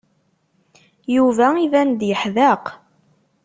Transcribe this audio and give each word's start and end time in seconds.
Yuba 1.15 1.47
iban-d 1.65 2.01
yeḥdeq. 2.09 2.63